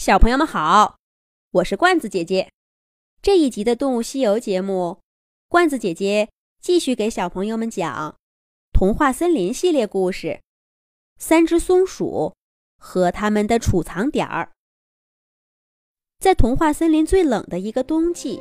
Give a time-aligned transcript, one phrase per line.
[0.00, 0.96] 小朋友们好，
[1.50, 2.50] 我是罐子姐姐。
[3.20, 5.00] 这一集的《动物西游》节目，
[5.46, 8.16] 罐子姐姐继续给小朋友们讲
[8.72, 10.28] 童话森林系列故事
[11.18, 12.34] 《三只松鼠
[12.78, 14.44] 和他们的储藏点儿》。
[16.18, 18.40] 在童话森林最冷的一个冬季，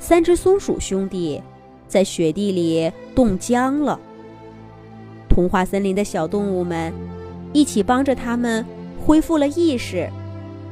[0.00, 1.40] 三只松鼠兄弟
[1.86, 4.00] 在雪地里冻僵了。
[5.28, 6.92] 童话森林的小动物们
[7.54, 8.66] 一起帮着他们
[9.06, 10.10] 恢复了意识。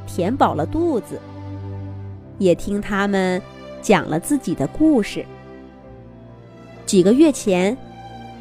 [0.06, 1.20] 填饱了肚子，
[2.38, 3.40] 也听他们
[3.82, 5.24] 讲了自己的故事。
[6.86, 7.76] 几个月前，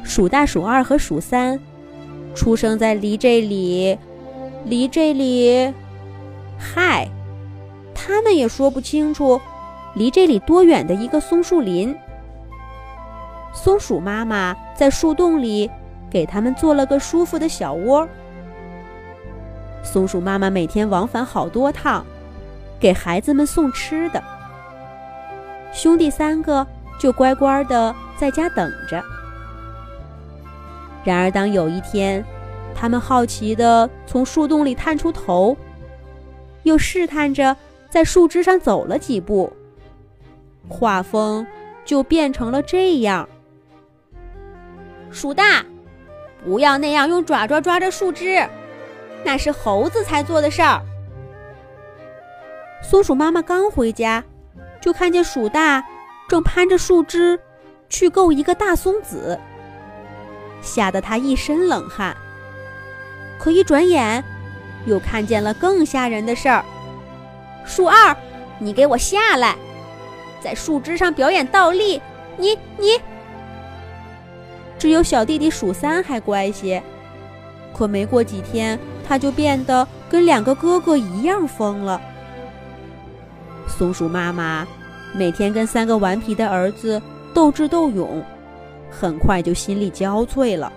[0.02, 1.58] 鼠大、鼠二和鼠三
[2.34, 3.98] 出生在离这里、
[4.64, 5.72] 离这里……
[6.58, 7.08] 嗨，
[7.94, 9.40] 他们也说不清楚
[9.94, 11.94] 离这里多远的一个松树林。
[13.52, 15.70] 松鼠妈妈在树洞里
[16.10, 18.08] 给他们做了个舒服的小窝。
[19.84, 22.04] 松鼠妈妈每天往返好多趟，
[22.80, 24.20] 给孩子们送吃的。
[25.72, 26.66] 兄弟三个
[26.98, 29.00] 就乖乖的在家等着。
[31.04, 32.24] 然而，当有一天，
[32.74, 35.56] 他们好奇的从树洞里探出头，
[36.62, 37.54] 又试探着
[37.90, 39.52] 在树枝上走了几步，
[40.66, 41.46] 画风
[41.84, 43.28] 就变成了这样：
[45.10, 45.62] 鼠大，
[46.42, 48.48] 不要那样用爪爪抓着树枝。
[49.24, 50.80] 那是猴子才做的事儿。
[52.82, 54.22] 松鼠妈妈刚回家，
[54.80, 55.82] 就看见鼠大
[56.28, 57.40] 正攀着树枝
[57.88, 59.40] 去够一个大松子，
[60.60, 62.14] 吓得他一身冷汗。
[63.38, 64.22] 可一转眼，
[64.86, 66.64] 又看见了更吓人的事儿。
[67.64, 68.14] 鼠二，
[68.58, 69.56] 你给我下来，
[70.42, 72.00] 在树枝上表演倒立。
[72.36, 73.00] 你你，
[74.78, 76.82] 只有小弟弟鼠三还乖些。
[77.72, 78.78] 可没过几天。
[79.06, 82.00] 他就变得跟两个哥哥一样疯了。
[83.68, 84.66] 松鼠妈妈
[85.14, 87.00] 每天跟三个顽皮的儿子
[87.32, 88.22] 斗智斗勇，
[88.90, 90.72] 很快就心力交瘁了。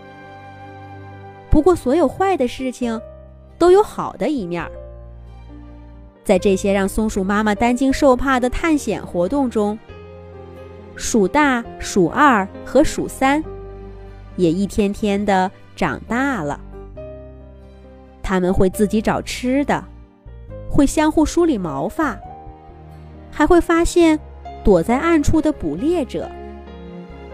[1.50, 3.00] 不过，所有坏的事情
[3.58, 4.64] 都有好的一面。
[6.24, 9.80] 在这些让松鼠妈妈担惊受怕的探险活动中，
[10.96, 13.44] 鼠大、鼠二和鼠三
[14.36, 16.60] 也一天天的长大了。
[18.30, 19.82] 他们会自己找吃的，
[20.70, 22.20] 会相互梳理毛发，
[23.32, 24.20] 还会发现
[24.66, 26.30] 躲在暗处的捕猎者。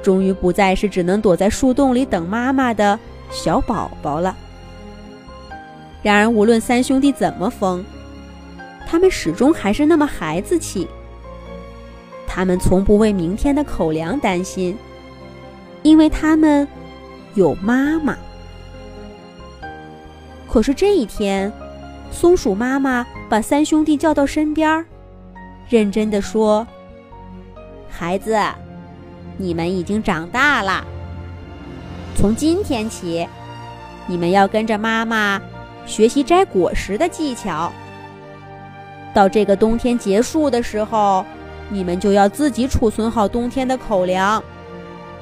[0.03, 2.99] 终于不再是只能躲在树洞里等妈妈的
[3.31, 4.37] 小宝宝了。
[6.03, 7.83] 然而，无论三兄弟怎么疯，
[8.85, 10.87] 他们始终还是那么孩子气。
[12.27, 14.77] 他们从不为明天的口粮担心，
[15.81, 16.67] 因为他们
[17.33, 18.15] 有妈妈。
[20.53, 21.51] 可是这一天，
[22.11, 24.85] 松鼠妈妈把三兄弟叫到身边，
[25.67, 26.67] 认真的说
[27.89, 28.39] ：“孩子，
[29.35, 30.85] 你们已经长大了。
[32.15, 33.27] 从今天起，
[34.05, 35.41] 你们要跟着妈妈
[35.87, 37.73] 学习摘果实的技巧。
[39.11, 41.25] 到这个冬天结束的时候，
[41.67, 44.43] 你们就要自己储存好冬天的口粮，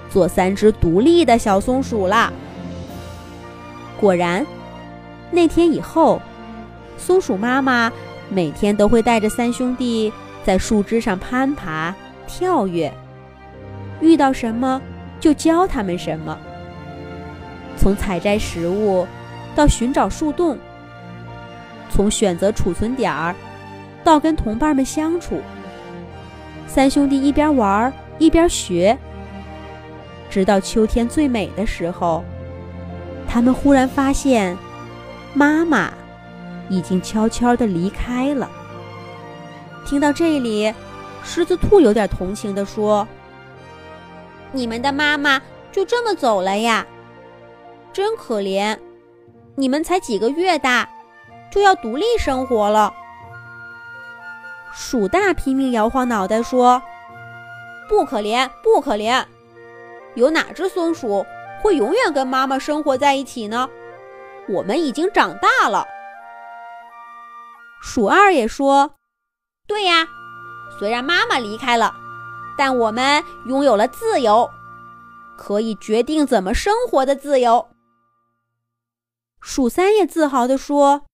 [0.10, 2.34] 做三只独立的小松鼠啦。”
[3.98, 4.46] 果然。
[5.32, 6.22] 那天以后，
[6.98, 7.90] 松鼠妈妈
[8.30, 10.12] 每天都会带着三兄弟
[10.44, 11.96] 在树枝上攀爬、
[12.28, 12.94] 跳跃，
[14.02, 14.82] 遇到什么
[15.22, 16.38] 就教他们什么。
[17.78, 19.08] 从采摘食物
[19.56, 20.58] 到寻找树洞，
[21.90, 23.34] 从选择储存点儿
[24.04, 25.40] 到跟同伴们相处，
[26.68, 28.98] 三兄弟一边玩一边学，
[30.30, 32.22] 直到秋天最美的时候，
[33.30, 34.58] 他们忽然发现。
[35.34, 35.92] 妈妈
[36.70, 38.50] 已经悄悄地离开了。
[39.86, 40.74] 听到这里，
[41.24, 43.08] 狮子兔有点同情地说
[44.52, 46.86] ：“你们的妈妈就这么走了呀？
[47.94, 48.78] 真可怜！
[49.56, 50.88] 你们才几个月大，
[51.52, 52.94] 就要独立生活了。”
[54.74, 56.82] 鼠大拼命摇晃脑袋说
[57.90, 59.24] ：“不可怜，不可怜！
[60.16, 61.26] 有哪只松鼠
[61.62, 63.68] 会永远跟妈妈生活在一起呢？”
[64.52, 65.86] 我们已经长大了。
[67.82, 68.96] 鼠二也说
[69.66, 70.08] ：“对呀，
[70.78, 71.94] 虽然妈妈离开了，
[72.58, 74.50] 但我们拥有了自由，
[75.38, 77.70] 可以决定怎么生活的自由。”
[79.42, 81.06] 鼠三也自豪地说：“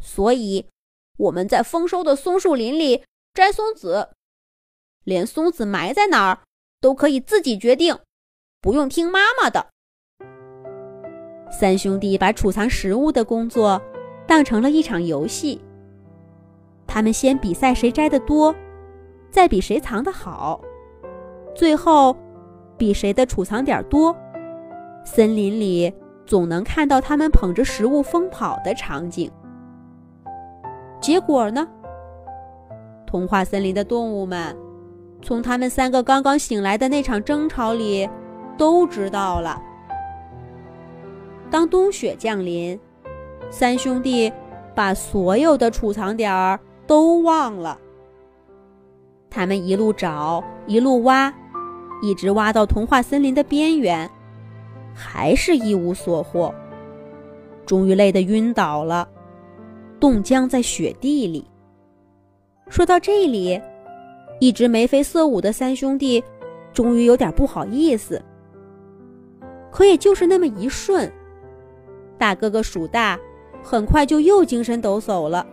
[0.00, 0.70] 所以
[1.18, 3.04] 我们在丰收的松树林里
[3.34, 4.10] 摘松子，
[5.04, 6.42] 连松子埋在哪儿
[6.80, 7.98] 都可以自己决定，
[8.62, 9.69] 不用听妈妈的。”
[11.50, 13.80] 三兄弟把储藏食物的工作
[14.26, 15.60] 当成了一场游戏，
[16.86, 18.54] 他们先比赛谁摘的多，
[19.30, 20.60] 再比谁藏的好，
[21.54, 22.16] 最后
[22.78, 24.16] 比谁的储藏点多。
[25.04, 25.92] 森林里
[26.24, 29.30] 总能看到他们捧着食物疯跑的场景。
[31.00, 31.66] 结果呢？
[33.06, 34.56] 童话森林的动物们，
[35.20, 38.08] 从他们三个刚刚醒来的那场争吵里，
[38.56, 39.60] 都知道了。
[41.50, 42.78] 当冬雪降临，
[43.50, 44.32] 三兄弟
[44.74, 47.78] 把所有的储藏点儿都忘了。
[49.28, 51.32] 他们一路找，一路挖，
[52.02, 54.08] 一直挖到童话森林的边缘，
[54.94, 56.54] 还是一无所获。
[57.66, 59.08] 终于累得晕倒了，
[59.98, 61.44] 冻僵在雪地里。
[62.68, 63.60] 说到这里，
[64.38, 66.22] 一直眉飞色舞的三兄弟
[66.72, 68.22] 终于有点不好意思。
[69.72, 71.10] 可也就是那么一瞬。
[72.20, 73.18] 大哥哥鼠大
[73.62, 75.46] 很快就又精神抖擞了。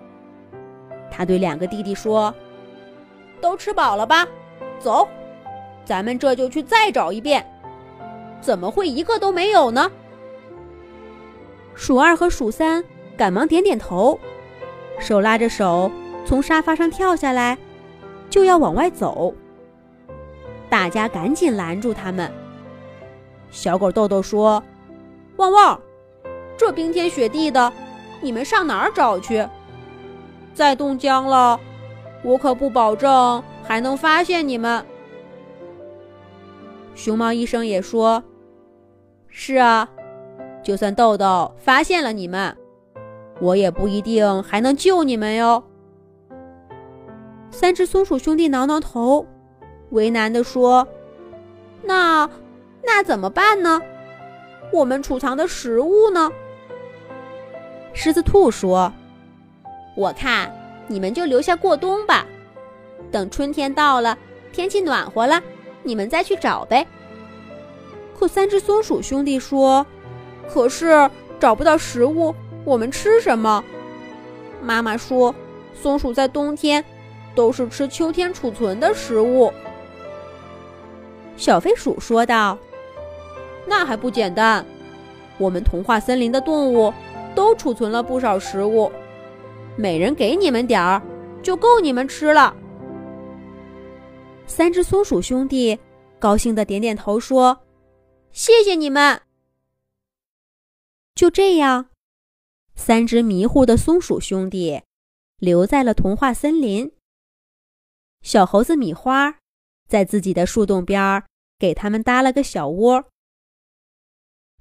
[1.10, 2.36] 他对两个弟弟说
[3.40, 4.28] ：“都吃饱了吧？
[4.78, 5.08] 走，
[5.86, 7.46] 咱们这就去再找一遍。
[8.42, 9.90] 怎么会一个都没有呢？”
[11.74, 12.84] 鼠二和鼠三
[13.16, 14.20] 赶忙点点头，
[15.00, 15.90] 手拉着手
[16.26, 17.58] 从沙发上跳下来，
[18.30, 19.34] 就要往外走。
[20.70, 22.30] 大家赶紧拦住他们。
[23.52, 24.62] 小狗豆豆说
[25.38, 25.80] ：“汪汪！”
[26.58, 27.72] 这冰天雪地的，
[28.20, 29.48] 你们上哪儿找去？
[30.54, 31.60] 再冻僵了，
[32.24, 34.84] 我可不保证还能发现你们。
[36.96, 38.24] 熊猫医生也说
[39.30, 39.88] ：“是啊，
[40.64, 42.58] 就算豆豆发现了你们，
[43.40, 45.64] 我也不一定还能救你们哟。”
[47.52, 49.28] 三只松鼠兄弟挠挠头，
[49.92, 50.88] 为难地说
[51.86, 52.28] ：“那
[52.84, 53.80] 那怎么办呢？
[54.74, 56.32] 我们储藏的食物呢？”
[58.00, 58.94] 狮子兔说
[59.98, 60.54] ：“我看
[60.86, 62.28] 你们就留下过冬吧，
[63.12, 64.16] 等春天到了，
[64.54, 65.42] 天气暖和了，
[65.82, 66.86] 你们再去找呗。”
[68.16, 69.84] 可三只松鼠兄弟说
[70.48, 71.10] ：“可是
[71.40, 73.64] 找不到食物，我们吃什么？”
[74.62, 75.34] 妈妈说
[75.74, 76.86] ：“松鼠在冬天
[77.34, 79.52] 都是吃秋天储存的食物。”
[81.36, 82.60] 小飞鼠说道
[83.66, 84.64] ：“那还不简单，
[85.40, 86.94] 我们童话森林的动物。”
[87.38, 88.92] 都储存了不少食物，
[89.78, 91.00] 每人给你们点儿，
[91.44, 92.52] 就够你们吃了。
[94.48, 95.78] 三只松鼠兄弟
[96.18, 97.62] 高兴的点点头说
[98.34, 99.22] ：“谢谢你们。”
[101.14, 101.90] 就这样，
[102.74, 104.82] 三只迷糊的松鼠兄弟
[105.38, 106.92] 留在了童话森林。
[108.24, 109.38] 小猴子米花
[109.88, 111.28] 在自己的树洞边儿
[111.60, 113.06] 给他们搭了个小窝，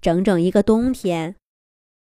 [0.02, 1.36] 整整一个冬天。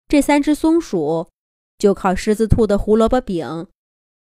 [0.07, 1.29] 这三只松鼠
[1.77, 3.67] 就靠狮子兔的胡萝卜饼、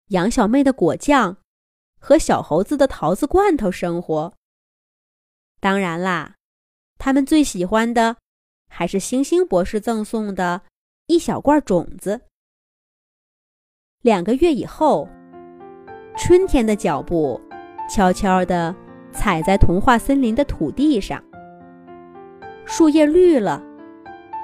[0.08, 1.36] 杨小妹的果酱
[2.00, 4.34] 和小猴子的桃子罐头生活。
[5.60, 6.34] 当然啦，
[6.98, 8.16] 他们最喜欢的
[8.68, 10.62] 还是星星博士赠送的
[11.06, 12.22] 一小罐种子。
[14.02, 15.08] 两个月以后，
[16.16, 17.40] 春天的脚步
[17.88, 18.74] 悄悄地
[19.12, 21.22] 踩在童话森林的土地上，
[22.66, 23.62] 树叶绿了，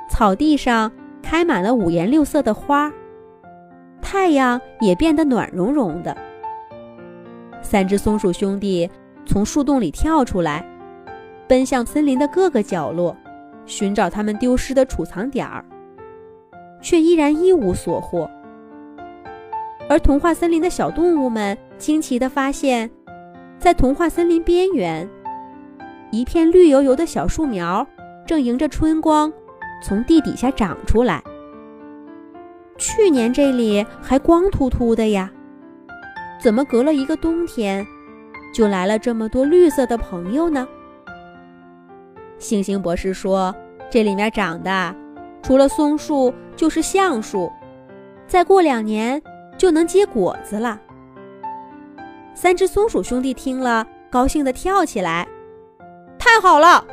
[0.09, 0.91] 草地上。
[1.23, 2.93] 开满了五颜六色的花，
[4.01, 6.17] 太阳也变得暖融融的。
[7.63, 8.91] 三只松鼠兄弟
[9.25, 10.67] 从树洞里跳出来，
[11.49, 13.17] 奔向森林的各个角落，
[13.65, 15.65] 寻找他们丢失的储藏点儿，
[16.81, 18.29] 却依然一无所获。
[19.89, 22.91] 而童话森林的小动物们惊奇地发现，
[23.59, 25.09] 在童话森林边缘，
[26.11, 27.87] 一片绿油油的小树苗
[28.27, 29.33] 正迎着春光。
[29.83, 31.23] 从地底下长出来。
[32.79, 35.31] 去年这里还光秃秃的呀，
[36.43, 37.87] 怎么隔了一个冬天，
[38.55, 40.67] 就来了这么多绿色的朋友呢？
[42.39, 43.55] 星星博士说
[43.91, 44.95] ：“这里面长的，
[45.43, 47.53] 除了松树就是橡树，
[48.27, 49.23] 再过两年
[49.57, 50.81] 就能结果子了。”
[52.35, 55.29] 三只松鼠兄弟听了，高兴地跳起来
[56.19, 56.85] ：“太好了，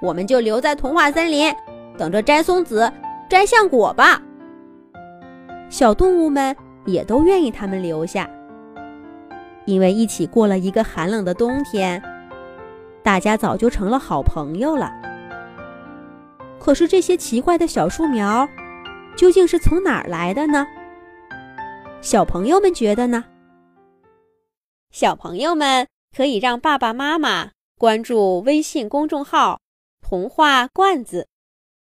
[0.00, 1.52] 我们就留在童话森林。”
[1.96, 2.90] 等着摘松子、
[3.28, 4.20] 摘橡果吧。
[5.68, 8.28] 小动物们也都愿意他们留下，
[9.64, 12.02] 因为一起过了一个寒冷的冬天，
[13.02, 14.90] 大家早就成了好朋友了。
[16.58, 18.48] 可是这些奇怪的小树苗，
[19.16, 20.66] 究竟是从哪儿来的呢？
[22.00, 23.24] 小朋友们觉得呢？
[24.90, 29.60] 小朋友们可以让爸爸妈妈关注微信公众号
[30.06, 31.28] “童话罐子”。